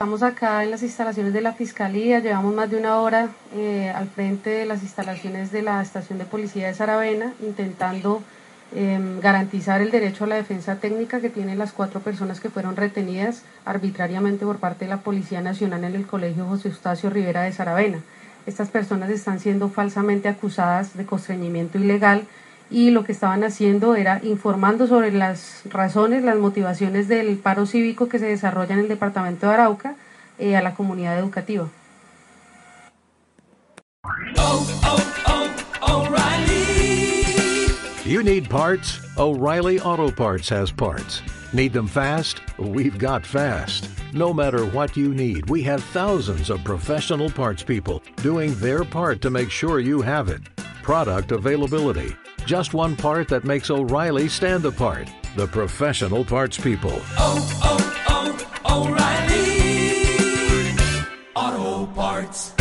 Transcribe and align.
Estamos 0.00 0.22
acá 0.22 0.64
en 0.64 0.70
las 0.70 0.82
instalaciones 0.82 1.34
de 1.34 1.42
la 1.42 1.52
Fiscalía, 1.52 2.20
llevamos 2.20 2.54
más 2.54 2.70
de 2.70 2.78
una 2.78 2.96
hora 3.00 3.28
eh, 3.54 3.92
al 3.94 4.08
frente 4.08 4.48
de 4.48 4.64
las 4.64 4.82
instalaciones 4.82 5.52
de 5.52 5.60
la 5.60 5.82
estación 5.82 6.18
de 6.18 6.24
policía 6.24 6.68
de 6.68 6.72
Saravena, 6.72 7.34
intentando 7.42 8.22
em, 8.74 9.20
garantizar 9.20 9.82
el 9.82 9.90
derecho 9.90 10.24
a 10.24 10.28
la 10.28 10.36
defensa 10.36 10.76
técnica 10.76 11.20
que 11.20 11.28
tienen 11.28 11.58
las 11.58 11.72
cuatro 11.72 12.00
personas 12.00 12.40
que 12.40 12.48
fueron 12.48 12.76
retenidas 12.76 13.42
arbitrariamente 13.66 14.46
por 14.46 14.56
parte 14.56 14.86
de 14.86 14.88
la 14.88 15.02
Policía 15.02 15.42
Nacional 15.42 15.84
en 15.84 15.94
el 15.94 16.06
Colegio 16.06 16.46
José 16.46 16.68
Eustacio 16.68 17.10
Rivera 17.10 17.42
de 17.42 17.52
Saravena. 17.52 17.98
Estas 18.46 18.70
personas 18.70 19.10
están 19.10 19.38
siendo 19.38 19.68
falsamente 19.68 20.28
acusadas 20.28 20.96
de 20.96 21.04
constreñimiento 21.04 21.76
ilegal 21.76 22.26
y 22.70 22.90
lo 22.90 23.04
que 23.04 23.12
estaban 23.12 23.42
haciendo 23.42 23.96
era 23.96 24.20
informando 24.22 24.86
sobre 24.86 25.10
las 25.10 25.62
razones, 25.68 26.22
las 26.22 26.38
motivaciones 26.38 27.08
del 27.08 27.36
paro 27.36 27.66
cívico 27.66 28.08
que 28.08 28.18
se 28.18 28.26
desarrolla 28.26 28.74
en 28.74 28.80
el 28.80 28.88
departamento 28.88 29.48
de 29.48 29.54
Arauca 29.54 29.96
eh, 30.38 30.56
a 30.56 30.62
la 30.62 30.74
comunidad 30.74 31.18
educativa. 31.18 31.68
you 38.04 38.24
need 38.24 38.50
parts? 38.50 38.98
O'Reilly 39.16 39.78
Auto 39.78 40.10
Parts 40.10 40.48
has 40.48 40.72
parts. 40.72 41.22
Need 41.52 41.72
them 41.72 41.86
fast? 41.86 42.40
We've 42.58 42.98
got 42.98 43.24
fast. 43.24 43.88
No 44.12 44.34
matter 44.34 44.66
what 44.66 44.96
you 44.96 45.14
need, 45.14 45.48
we 45.48 45.62
have 45.62 45.82
thousands 45.82 46.50
of 46.50 46.62
professional 46.64 47.30
parts 47.30 47.62
people 47.62 48.02
doing 48.16 48.54
their 48.56 48.84
part 48.84 49.20
to 49.22 49.30
make 49.30 49.50
sure 49.50 49.78
you 49.78 50.02
have 50.02 50.28
it. 50.28 50.42
Product 50.82 51.30
availability 51.30 52.16
just 52.50 52.74
one 52.74 52.96
part 52.96 53.28
that 53.28 53.44
makes 53.44 53.70
O'Reilly 53.70 54.28
stand 54.28 54.64
apart. 54.64 55.08
The 55.36 55.46
professional 55.46 56.24
parts 56.24 56.58
people. 56.58 56.90
Oh, 57.16 57.38
oh, 57.62 58.34
oh, 58.66 58.88
O'Reilly 61.36 61.86
Auto 61.86 61.86
Parts. 61.92 62.59